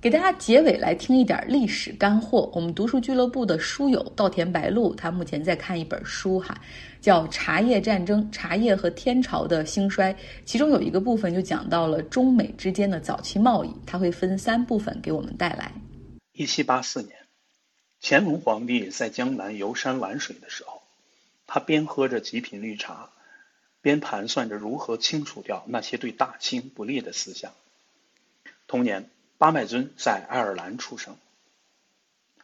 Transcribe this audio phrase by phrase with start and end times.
[0.00, 2.48] 给大家结尾来听一点历史干货。
[2.54, 6.56] 我们读书俱乐部的书友稻田白露，他目前在看一本书哈，
[7.00, 10.14] 叫《茶叶战争：茶叶和天朝的兴衰》，
[10.44, 15.72] 其中有一个部分就讲到了中美之间的早期贸易，他会分三部分给我们带来。
[16.30, 17.16] 一七八四年，
[18.00, 20.80] 乾隆皇帝在江南游山玩水的时候，
[21.48, 23.10] 他边喝着极品绿茶，
[23.80, 27.50] 边盘算着如何清除掉那些对大清不利的思想。
[28.68, 29.10] 同年。
[29.38, 31.16] 巴麦尊在爱尔兰出生。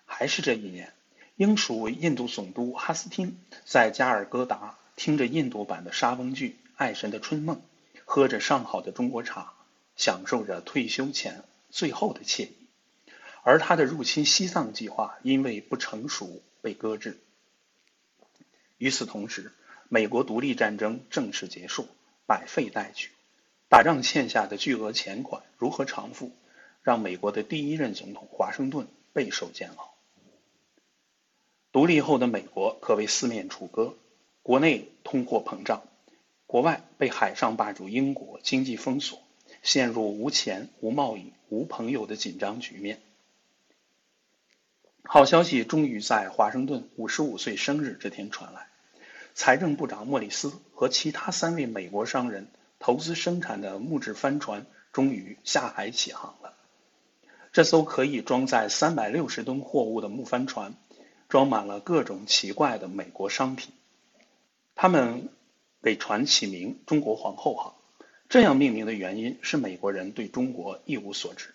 [0.04, 0.92] 还是这一年，
[1.34, 7.56] 英属印度总督哈斯汀在加尔各答听着印度版的莎翁剧《爱神的春梦》，
[8.04, 9.54] 喝着上好的中国茶，
[9.96, 12.54] 享受着退休前最后的惬意。
[13.42, 17.18] 而他的入侵西藏计划因为不成熟被搁置。
[18.78, 19.52] 与此同时，
[19.88, 21.88] 美国独立战争正式结束，
[22.24, 23.10] 百废待举，
[23.68, 26.30] 打仗欠下的巨额钱款如何偿付？
[26.84, 29.94] 让美国的第一任总统华盛顿备受煎熬。
[31.72, 33.96] 独立后的美国可谓四面楚歌，
[34.42, 35.82] 国内通货膨胀，
[36.46, 39.22] 国外被海上霸主英国经济封锁，
[39.62, 43.00] 陷入无钱、无贸易、无朋友的紧张局面。
[45.02, 48.68] 好消息终于在华盛顿五十五岁生日这天传来，
[49.34, 52.46] 财政部长莫里斯和其他三位美国商人
[52.78, 56.54] 投资生产的木质帆船终于下海起航了。
[57.54, 60.74] 这艘可以装载三百六十吨货物的木帆船，
[61.28, 63.72] 装满了各种奇怪的美国商品。
[64.74, 65.28] 他们
[65.80, 67.80] 给船起名“中国皇后号”，
[68.28, 71.54] 这样命名的原因是美国人对中国一无所知。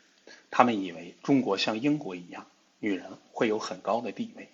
[0.49, 2.47] 他们以为中国像英国一样，
[2.79, 4.47] 女人会有很高的地位。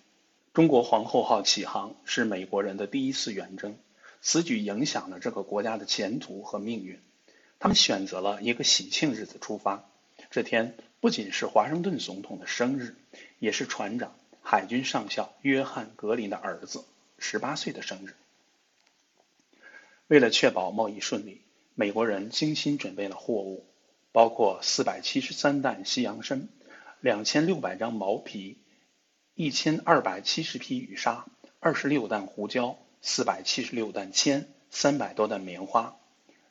[0.52, 3.76] 中国皇后号起航是美国人的第一次远征，
[4.20, 6.98] 此举影响了这个国家的前途和命运。
[7.60, 9.88] 他们选择了一个喜庆日子出发，
[10.32, 10.76] 这天。
[11.06, 12.96] 不仅是华盛顿总统的生日，
[13.38, 16.84] 也是船长、海军上校约翰·格林的儿子
[17.16, 18.16] 十八岁的生日。
[20.08, 21.42] 为了确保贸易顺利，
[21.76, 23.68] 美国人精心准备了货物，
[24.10, 26.48] 包括四百七十三担西洋参、
[26.98, 28.58] 两千六百张毛皮、
[29.36, 31.24] 一千二百七十匹羽纱、
[31.60, 35.96] 二十六担胡椒、四百七十六担铅、三百多担棉花。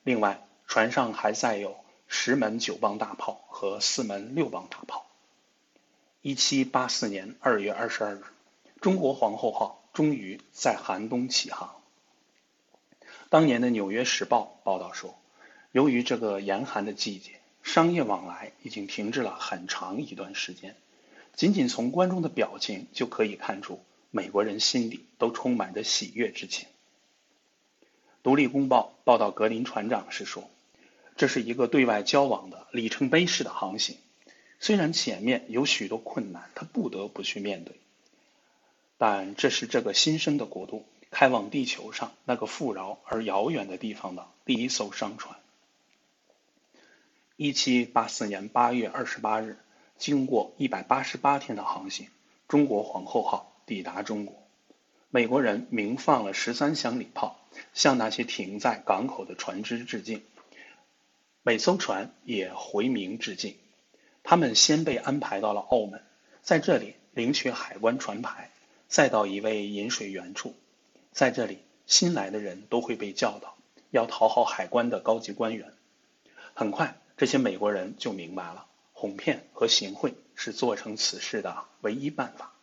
[0.06, 1.76] 另外，船上还载有。
[2.08, 5.06] 十门九磅大炮和四门六磅大炮。
[6.22, 8.24] 一七八四年二月二十二日，
[8.82, 11.76] 中国皇后号终于在寒冬起航。
[13.30, 15.16] 当年的《纽约时报》报道说，
[15.72, 20.76] 由于这个严寒的季节，商业往来已经停滞了很长一段时间。
[21.34, 26.68] 仅仅从观众的表情就可以看出，美国人心里都充满着喜悦之情。
[28.24, 30.50] 《独立公报》报道，格林船长是说。
[31.16, 33.98] 这是一个对外交往的里程碑式的航行，
[34.60, 37.76] 虽然前面有许多困难，他不得不去面对，
[38.98, 45.38] 但这是这个新生的国度开往地球上那个富饶而遥远的地方的第一艘商船。
[47.38, 49.58] 一七八四年八月二十八日，
[49.98, 52.08] 经过一百八十八天的航行，
[52.50, 54.36] 中国皇后号抵达中国，
[55.10, 57.40] 美国人鸣放了十三响礼炮，
[57.74, 60.22] 向那些停在港口的船只致敬。
[61.48, 63.56] 每艘船也回明致敬。
[64.24, 66.02] 他们先被安排到了澳门，
[66.42, 68.50] 在这里领取海关船牌，
[68.88, 70.56] 再到一位饮水员处。
[71.12, 73.56] 在这里，新来的人都会被教导
[73.92, 75.72] 要讨好海关的高级官员。
[76.56, 82.54] 很快，这些美国人就明白了，哄骗和行贿是做成此事的唯一办法。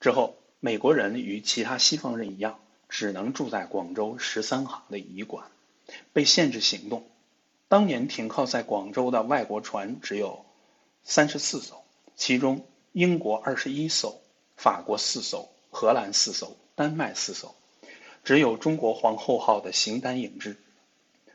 [0.00, 5.50] 之后，美国人与其他西方人一样，只能住在广州十三行的驿馆，
[6.14, 7.06] 被限制行动。
[7.70, 10.44] 当年停靠在广州的外国船只有
[11.04, 11.84] 三十四艘，
[12.16, 14.20] 其中英国二十一艘，
[14.56, 17.54] 法国四艘，荷兰四艘，丹麦四艘，
[18.24, 20.60] 只有中国皇后号的形单影只，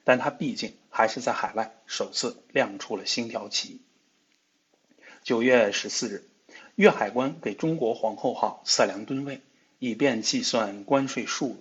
[0.04, 3.80] 但它毕竟还是在海外首次亮出了星条旗。
[5.24, 6.28] 九月十四日，
[6.76, 9.40] 粤海关给中国皇后号测量吨位，
[9.80, 11.58] 以便计算关税数额。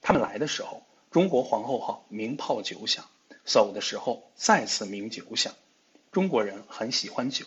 [0.00, 3.04] 他们来的时候，中国皇后号鸣炮九响。
[3.52, 5.52] 走的时候再次鸣酒响，
[6.12, 7.46] 中国人很喜欢酒。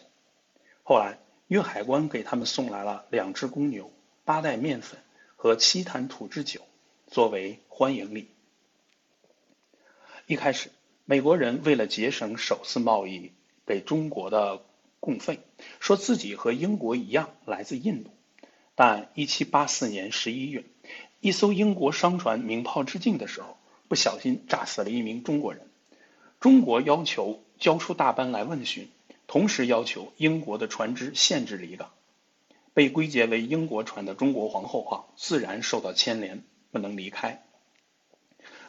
[0.84, 1.18] 后来
[1.48, 3.90] 粤海关给他们送来了两只公牛、
[4.26, 5.00] 八袋面粉
[5.38, 6.60] 和七坛土制酒，
[7.08, 8.28] 作为欢迎礼。
[10.28, 10.72] 一开始，
[11.06, 13.32] 美国人为了节省首次贸易
[13.66, 14.62] 给中国的
[15.00, 15.40] 供费，
[15.80, 18.12] 说自己和英国一样来自印度。
[18.76, 20.66] 但1784年11月，
[21.22, 23.58] 一艘英国商船鸣炮致敬的时候，
[23.88, 25.66] 不小心炸死了一名中国人。
[26.44, 28.90] 中国要求交出大班来问询，
[29.28, 31.94] 同时要求英国的船只限制离港。
[32.74, 37.42] 被归结为英国船的“中国皇后号”自然受到牵连，不能离开。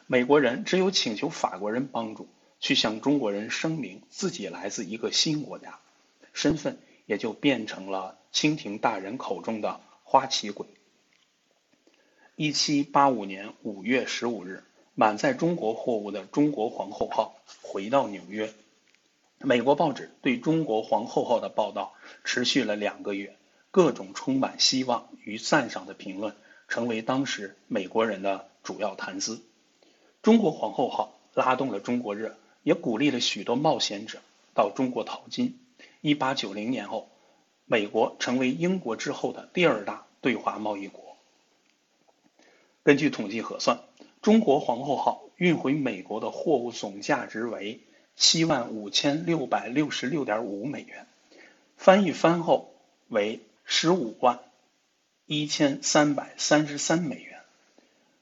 [0.07, 2.29] 美国人只有请求法国人帮助，
[2.61, 5.81] 去向中国人声明自己来自一个新国家，
[6.31, 10.65] 身份也就变成了清廷大人口中的花旗鬼。
[12.37, 14.63] 一七八五年五月十五日，
[14.97, 18.53] 满载中国货物的“中国皇后号”回到纽约。
[19.39, 21.93] 美国报纸对中国皇后号的报道
[22.23, 23.35] 持续了两个月，
[23.71, 26.33] 各种充满希望与赞赏的评论
[26.69, 29.41] 成为当时美国人的主要谈资。
[30.21, 34.19] 中国皇后号拉动了中国热，也鼓励了许多冒险者
[34.53, 35.59] 到中国淘金。
[35.99, 37.09] 一八九零年后，
[37.65, 41.17] 美国成为英国之后的第二大对华贸易国。
[42.83, 43.81] 根据统计核算，
[44.25, 47.79] 中国皇后号运回美国的货物总价值为
[48.15, 51.05] 七万五千六百六十六点五美元，
[51.77, 52.73] 翻译番后
[53.07, 54.39] 为十五万
[55.27, 57.39] 一千三百三十三美元。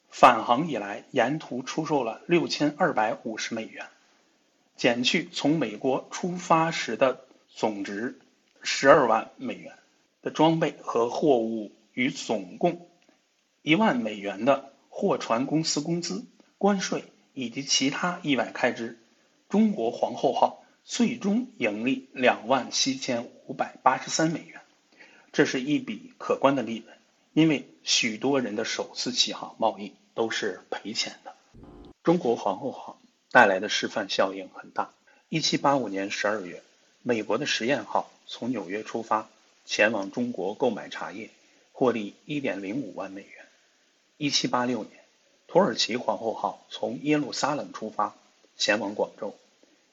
[0.10, 3.86] 返航以来，沿途出售了六千二百五十美元，
[4.76, 8.20] 减去从美国出发时的总值
[8.62, 9.72] 十二万美元
[10.22, 12.90] 的装备和货物与总共。
[13.62, 16.24] 一万美元的货船公司工资、
[16.60, 17.04] 关税
[17.34, 19.00] 以及其他意外开支，
[19.50, 24.62] 中国皇后号最终盈利两万七千五百八十三美元，
[25.32, 26.96] 这是一笔可观的利润。
[27.34, 31.34] 因为许多人的首次起航贸易都是赔钱的。
[32.04, 33.02] 中国皇后号
[33.32, 34.92] 带来的示范效应很大。
[35.28, 36.62] 一七八五年十二月，
[37.02, 39.28] 美国的实验号从纽约出发，
[39.66, 41.32] 前往中国购买茶叶，
[41.72, 43.43] 获利一点零五万美元。
[44.18, 45.00] 一七八六年，
[45.48, 48.16] 土耳其皇后号从耶路撒冷出发，
[48.56, 49.36] 前往广州。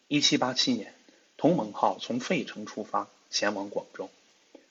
[0.08, 0.94] 一七八七年，
[1.36, 4.10] 同盟号从费城出发，前往广州。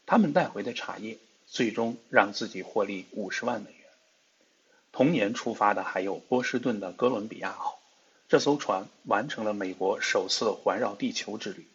[0.06, 1.18] 他们带回的茶叶，
[1.48, 3.80] 最终让自己获利五十万美元。
[4.92, 7.80] 同年出发的还有波士顿的哥伦比亚号，
[8.28, 11.68] 这艘船完成了美国首次环绕地球之旅。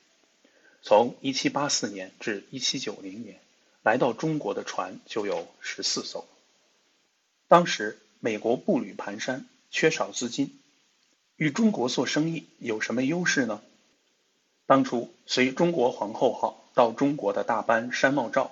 [0.82, 3.40] 从一七八四年至一七九零年，
[3.82, 6.24] 来到中国的船就有十四艘。
[7.48, 10.58] 当时美国步履蹒跚，缺少资金，
[11.36, 13.60] 与中国做生意有什么优势呢？
[14.66, 18.50] 当初随中国皇后号到中国的大班山茂照，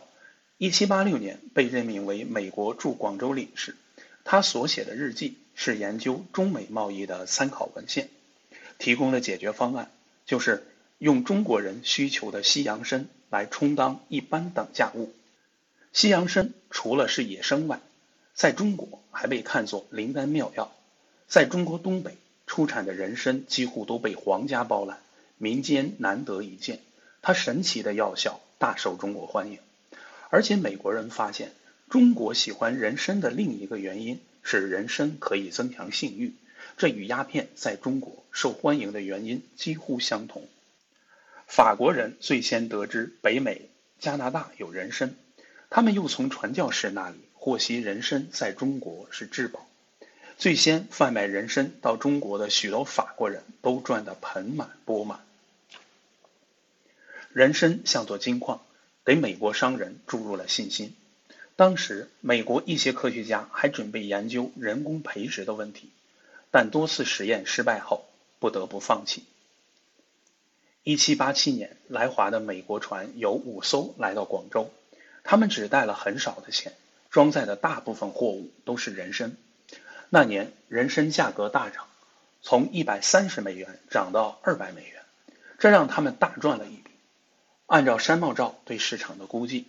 [0.58, 3.76] 一七八六年被任命为美国驻广州领事。
[4.24, 8.10] 他所写的日记是研究中美贸易的参考文献，
[8.78, 9.90] 提供了解决方案，
[10.26, 10.66] 就是
[10.98, 15.12] 用中国人需求的西洋参来充当一般等价物。
[15.92, 17.80] 西洋参除了是野生外，
[18.34, 20.72] 在中国还被看作灵丹妙药，
[21.28, 24.98] 在中国东北出产的人参几乎都被皇家包揽，
[25.38, 26.80] 民间难得一见。
[27.20, 29.58] 它神奇的药效大受中国欢迎，
[30.30, 31.52] 而且美国人发现
[31.88, 36.34] 中国喜欢人参的另一个原因是人参可以增强性欲，
[36.76, 40.48] 这与鸦片在中国受欢迎的原因几乎相同。
[41.46, 43.68] 法国人最先得知北美、
[44.00, 45.14] 加拿大有人参，
[45.70, 47.16] 他们又从传教士那里。
[47.44, 49.66] 获悉人参在中国是至宝，
[50.38, 55.26] 最先贩卖人参到中国的许多法国人都赚得盆满钵满。
[57.32, 58.62] 人参像座金矿，
[59.04, 60.94] 给美国商人注入了信心。
[61.56, 65.90] 当时，美国一些科学家还准备研究人工培植的问题，
[66.52, 68.04] 但多次实验失败后，
[68.38, 69.24] 不得不放弃。
[70.84, 74.70] 一七八七年，来华的美国船有五艘来到广州，
[75.24, 76.72] 他们只带了很少的钱。
[77.12, 79.36] 装载的大部分货物都是人参。
[80.08, 81.86] 那年人参价格大涨，
[82.40, 85.02] 从一百三十美元涨到二百美元，
[85.58, 86.90] 这让他们大赚了一笔。
[87.66, 89.66] 按照山茂照对市场的估计，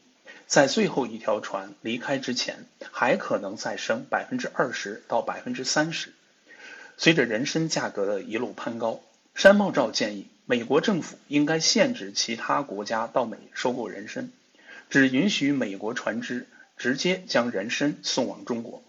[0.48, 6.14] 在最后一条船离开之前，还可能再升百分之二十到百分之三十。
[6.98, 9.02] 随着人参价格的一路攀高，
[9.36, 14.32] 山茂照建议美国政府应该限制其他国家到美收购人参，
[14.90, 16.48] 只允许美国船只。
[16.78, 18.84] 直接将人参送往中国。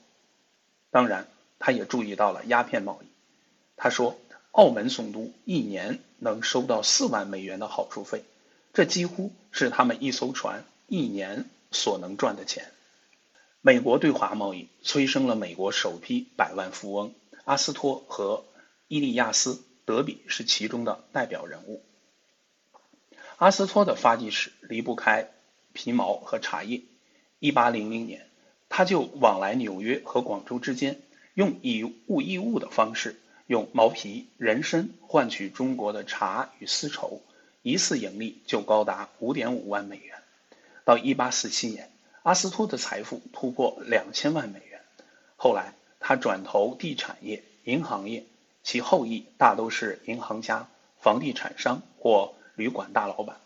[0.90, 3.06] 当然，他也注意到了鸦片贸易。
[3.76, 4.18] 他说，
[4.52, 8.24] 澳门总督一年能收到四万美元的好处费，
[8.72, 12.70] 这几乎是他们一艘船一年所能赚的钱。
[13.60, 17.14] 美国对华贸易催生了美国首批百万富翁，
[17.44, 18.44] 阿斯托和
[18.88, 21.82] 伊利亚斯·德比是其中的代表人物。
[23.38, 25.30] 阿斯托的发迹史离不开
[25.72, 26.82] 皮毛和茶叶。
[27.38, 28.26] 一八零零年，
[28.68, 31.00] 他就往来纽约和广州之间，
[31.34, 37.20] 用以物易物的方式，用毛皮、人参换取中国的茶与丝绸，
[37.62, 40.16] 一次盈利就高达五点五万美元。
[40.84, 41.90] 到一八四七年，
[42.22, 44.80] 阿斯托的财富突破两千万美元。
[45.36, 48.24] 后来，他转投地产业、银行业，
[48.62, 50.68] 其后裔大都是银行家、
[51.00, 53.40] 房地产商或旅馆大老板。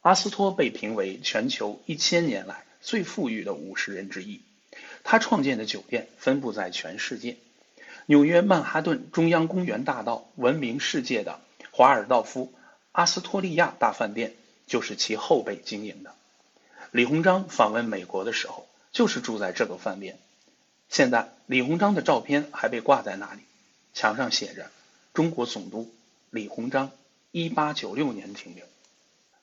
[0.00, 4.40] 阿斯托被评为全球一千年来最富裕的五十人之一。
[5.04, 7.36] 他创建的酒店分布在全世界。
[8.06, 12.52] 纽约曼哈顿中央公园大道闻名世界的华尔道夫
[12.92, 14.34] 阿斯托利亚大饭店
[14.66, 16.14] 就是其后辈经营的。
[16.90, 20.18] 李鸿章访问美国的时候，就是住在这个饭店。
[20.88, 23.40] 现在李鸿章的照片还被挂在那里，
[23.92, 24.70] 墙上写着
[25.12, 25.90] “中国总督
[26.30, 26.90] 李鸿章，
[27.30, 28.64] 一八九六年停留”。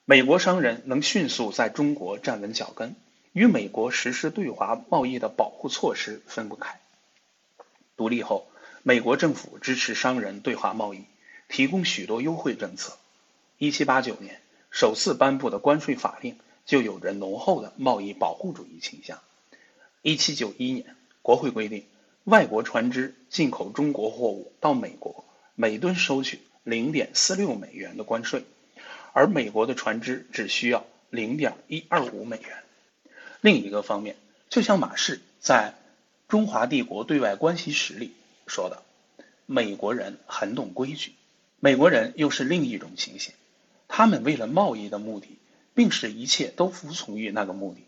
[0.04, 2.96] 美国商人能迅速在中国站稳脚跟，
[3.36, 6.80] 与美国实施对华贸易的保护措施分不开。
[7.94, 8.48] 独立后，
[8.82, 11.04] 美国政府支持商人对华贸易，
[11.46, 12.96] 提供许多优惠政策。
[13.58, 14.40] 一七八九年
[14.70, 19.20] 首次颁布的关税法令就有着浓厚的贸易保护主义倾向。
[20.00, 20.96] 一七九一年。
[21.20, 21.84] 国会规定，
[22.24, 25.26] 外国船只进口中国货物到美国，
[25.56, 28.44] 每吨收取零点四六美元的关税，
[29.12, 32.62] 而美国的船只只需要零点一二五美元。
[33.40, 34.16] 另一个方面，
[34.48, 35.74] 就像马氏在
[36.30, 38.12] 《中华帝国对外关系史》里
[38.46, 38.82] 说的，
[39.46, 41.12] 美国人很懂规矩，
[41.60, 43.32] 美国人又是另一种情形，
[43.88, 45.38] 他们为了贸易的目的，
[45.74, 47.80] 并使一切都服从于那个目的，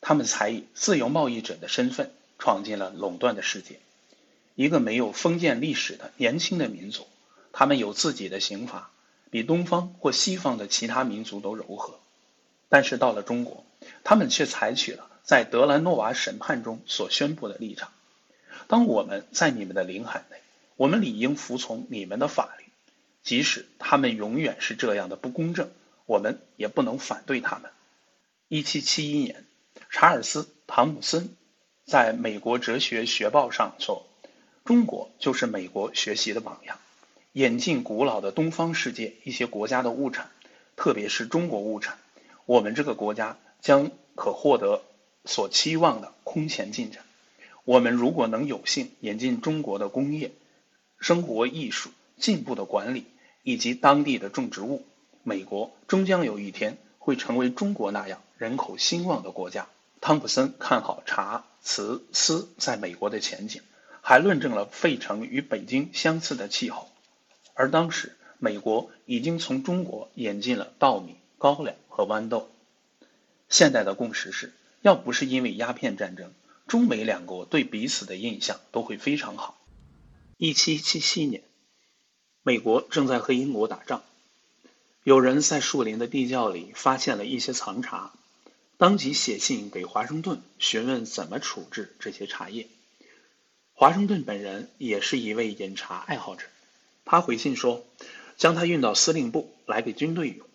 [0.00, 2.10] 他们才以自由贸易者的身份。
[2.42, 3.80] 闯进了垄断的世界，
[4.54, 7.06] 一个没有封建历史的年轻的民族，
[7.52, 8.90] 他们有自己的刑法，
[9.30, 12.00] 比东方或西方的其他民族都柔和。
[12.70, 13.66] 但是到了中国，
[14.04, 17.92] 他们却采取了在德兰诺瓦审判中所宣布的立场：
[18.68, 20.36] 当我们在你们的领海内，
[20.76, 22.64] 我们理应服从你们的法律，
[23.22, 25.70] 即使他们永远是这样的不公正，
[26.06, 27.70] 我们也不能反对他们。
[28.48, 29.44] 一七七一年，
[29.90, 31.36] 查尔斯·汤姆森。
[31.86, 34.06] 在美国哲学学报上说，
[34.64, 36.78] 中国就是美国学习的榜样，
[37.32, 40.30] 演进古老的东方世界一些国家的物产，
[40.76, 41.98] 特别是中国物产，
[42.46, 44.82] 我们这个国家将可获得
[45.24, 47.04] 所期望的空前进展。
[47.64, 50.32] 我们如果能有幸引进中国的工业、
[50.98, 53.04] 生活艺术、进步的管理
[53.42, 54.84] 以及当地的种植物，
[55.22, 59.68] 美国终将有一天会成为中国那样人口兴旺的国家。
[60.00, 63.60] 汤普森看好茶、瓷、丝在美国的前景，
[64.00, 66.88] 还论证了费城与北京相似的气候。
[67.52, 72.48] 而当时，美国已经从中国引进了稻米、高粱和豌豆。
[73.50, 76.32] 现在的共识是，要不是因为鸦片战争，
[76.68, 79.60] 中美两国对彼此的印象都会非常好。
[80.36, 81.42] 一七七七年，
[82.44, 84.04] 美国正在和英国打仗，
[85.02, 88.12] 有人在树林的地窖里发现了一些藏茶。
[88.78, 92.66] 当即写信给华盛顿询问怎么处置这些茶叶。
[93.74, 96.46] 华盛顿本人也是一位饮茶爱好者，
[97.04, 97.84] 他回信说，
[98.38, 100.46] 将它运到司令部来给军队用，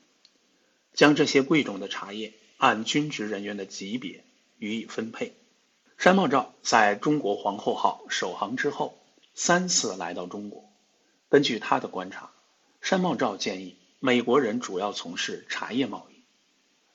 [0.94, 4.24] 将这些贵重的茶叶按军职人员的级别
[4.58, 5.34] 予以分配。
[5.98, 8.98] 山茂照在中国皇后号首航之后
[9.34, 10.70] 三次来到中国，
[11.30, 12.32] 根据他的观察，
[12.82, 16.16] 山茂照建议美国人主要从事茶叶贸易。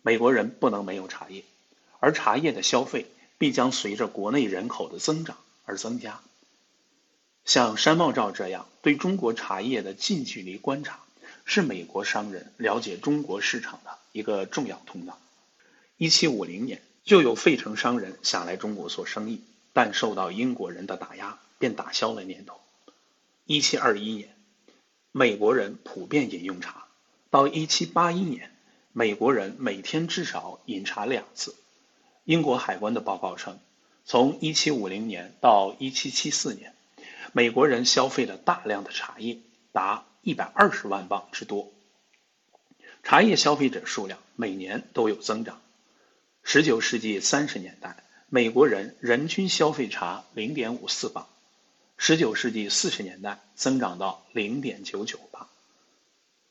[0.03, 1.45] 美国人不能没有茶叶，
[1.99, 6.21] 而茶叶的消费必将随着国内人口的增长而增加。
[7.45, 11.01] 像山茂照这样对中国茶叶的近距离观察，
[11.45, 15.19] 是美国商人了解中国市场的一个重要通道。
[16.03, 19.43] 一七五零年，就有费城商人想来中国做生意，
[19.75, 22.59] 但受到英国人的打压，便打消了念头。
[23.45, 24.35] 一七二一年，
[25.13, 26.87] 美国人普遍饮用茶，
[27.29, 28.51] 到一七八一年。
[28.93, 31.55] 美国人每天至少饮茶两次。
[32.25, 33.59] 英国海关的报告称，
[34.07, 36.75] 从1750年到1774年，
[37.33, 39.37] 美国人消费了大量的茶叶，
[39.71, 41.71] 达120万磅之多。
[43.03, 45.61] 茶叶消费者数量每年都有增长。
[46.53, 51.29] 19世纪30年代，美国人人均消费茶0.54磅
[51.97, 55.49] ；19世纪40年代增长到0.99磅。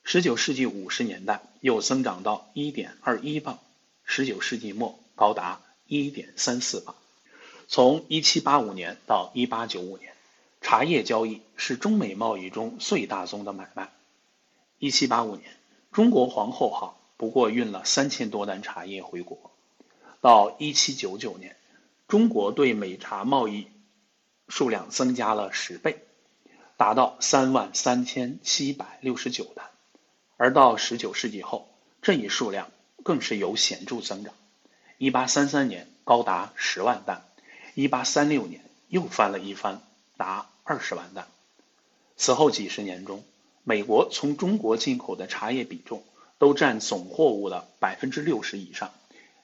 [0.02, 3.60] 十九世纪五十年代又增长到一点二一磅，
[4.06, 6.96] 十九世纪末高达一点三四磅。
[7.68, 10.14] 从一七八五年到一八九五年，
[10.62, 13.92] 茶叶交易是中美贸易中最大宗的买卖。
[14.78, 15.58] 一七八五年，
[15.92, 19.52] 中国皇后号不过运了三千多担茶叶回国。
[20.22, 21.56] 到一七九九年，
[22.08, 23.68] 中国对美茶贸易
[24.48, 26.04] 数量增加了十倍，
[26.76, 29.66] 达到三万三千七百六十九担。
[30.38, 31.70] 而到十九世纪后，
[32.02, 32.72] 这一数量
[33.04, 34.34] 更是有显著增长。
[34.98, 37.24] 一八三三年高达十万担，
[37.74, 39.82] 一八三六年又翻了一番，
[40.18, 41.28] 达二十万担。
[42.18, 43.24] 此后几十年中，
[43.64, 46.04] 美国从中国进口的茶叶比重
[46.38, 48.92] 都占总货物的百分之六十以上，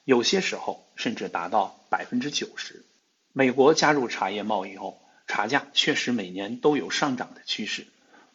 [0.06, 2.86] 有些时候甚至达到百分之九十。
[3.34, 7.88] 美国加入茶叶贸易后，茶价确实每年都有上涨的趋势。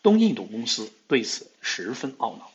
[0.02, 2.50] 东印度公司对此十分懊恼。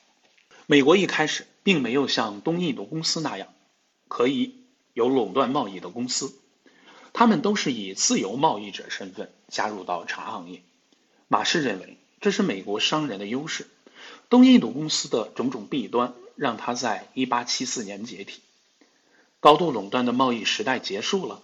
[0.66, 3.54] 美国一开始并没有像东印度公司那样
[4.08, 4.56] 可以
[4.94, 6.34] 有垄断贸易的公司，
[7.14, 10.62] 他们都是以自由贸易者身份加入到茶行业。
[11.30, 13.68] 马氏认为这是美国商人的优势。
[14.30, 18.42] 东印度公司的种种弊端让他在1874年解体。
[19.46, 21.40] 高度垄断的贸易时代结束了？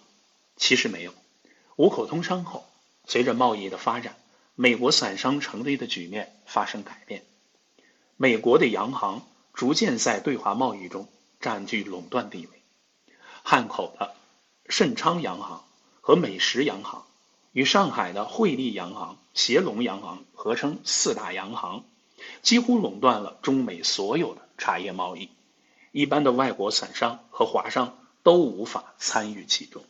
[0.56, 1.14] 其实没有。
[1.76, 2.66] 五口通商后，
[3.06, 4.16] 随着贸易的发展，
[4.56, 7.22] 美国散商成堆的局面发生改变。
[8.16, 11.06] 美国的洋行逐渐在对华贸易中
[11.38, 12.62] 占据垄断地位。
[13.44, 14.16] 汉口的
[14.68, 15.62] 盛昌洋行
[16.00, 17.04] 和美食洋行。
[17.52, 21.84] 与上海的汇利洋行、协隆洋行合称四大洋行，
[22.42, 25.30] 几乎垄断了中美所有的茶叶贸易。
[25.92, 29.84] 一般的外国散商和华商都无法参与其中。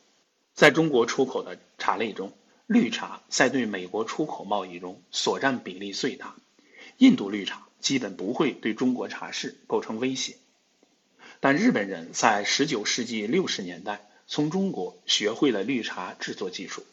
[0.53, 2.33] 在中国出口的茶类中，
[2.67, 6.35] 绿茶在对美国出口贸易中所占比例最大。
[6.99, 10.37] 印度绿茶基本不会对中国茶市构成威胁。
[11.39, 16.85] 但日本人在19世纪60年代从中国学会了绿茶制作技术。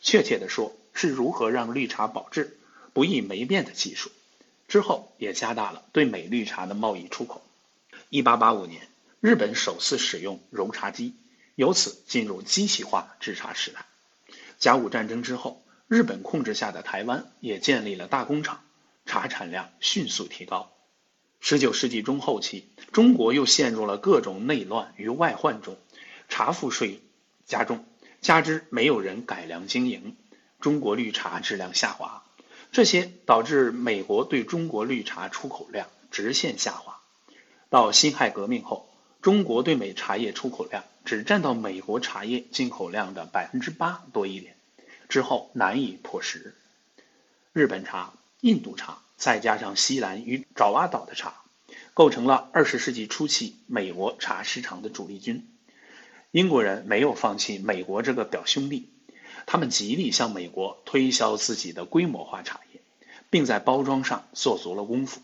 [0.00, 2.58] 确切地说，是如何让绿茶保质
[2.92, 4.10] 不易霉变的技术。
[4.66, 7.40] 之后也加大了对美绿茶的贸易出口。
[8.10, 8.88] 一八八五年，
[9.20, 11.14] 日本首次使用揉茶机，
[11.56, 13.84] 由此进入机器化制茶时代。
[14.58, 18.64] 甲午战争之后，日本控制下的台湾也建立了大工厂，
[19.04, 20.72] 茶产量迅速提高。
[21.38, 25.76] 十九世纪中后期，中国又陷入了各种内乱与外患中，
[26.30, 27.02] 茶赋税
[27.44, 27.84] 加重。
[28.22, 30.16] 加之没有人改良经营，
[30.60, 32.24] 中国绿茶质量下滑，
[32.72, 36.97] 这些导致美国对中国绿茶出口量直线下滑。
[37.70, 38.88] 到辛亥革命后，
[39.20, 44.56] 中国对美茶叶出口量只占到美国茶叶进口量的百分之八多一点，
[45.08, 46.54] 之后难以破十。
[47.52, 51.42] 日本茶、印度茶，再加上西兰与爪哇岛的茶，
[51.92, 55.46] 构成了二十世纪初期美国茶市场的主力军。
[56.30, 58.88] 英国人没有放弃美国这个表兄弟，
[59.44, 62.80] 他们极力向美国推销自己的规模化茶叶，
[63.28, 65.20] 并在包装上做足了功夫。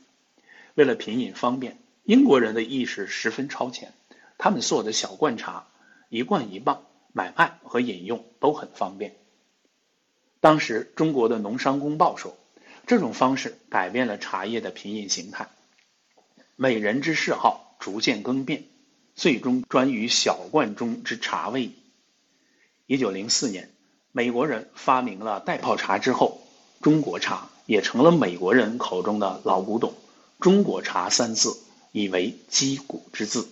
[0.74, 3.94] 为了品饮方便，英国人的意识十分超前，
[4.36, 5.66] 他们做的小罐茶
[6.10, 6.82] 一罐一磅，
[7.14, 9.16] 买卖和饮用都很方便。
[10.40, 12.36] 当时中国的农商公报说，
[12.86, 15.48] 这种方式改变了茶叶的品饮形态，
[16.56, 18.64] 美人之嗜好逐渐更变。
[19.14, 21.70] 最终专于小罐中之茶味。
[22.86, 23.70] 一九零四年，
[24.12, 26.42] 美国人发明了袋泡茶之后，
[26.82, 29.94] 中国茶也成了美国人口中的老古董。
[30.40, 31.56] 中国茶三字
[31.94, 33.46] 以为击鼓之字。